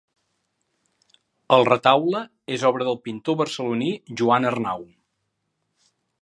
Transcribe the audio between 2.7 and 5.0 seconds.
obra del pintor barceloní Joan Arnau.